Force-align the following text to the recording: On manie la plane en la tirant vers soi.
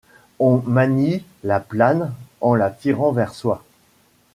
On 0.39 0.63
manie 0.65 1.23
la 1.43 1.59
plane 1.59 2.11
en 2.39 2.55
la 2.55 2.71
tirant 2.71 3.11
vers 3.11 3.35
soi. 3.35 3.63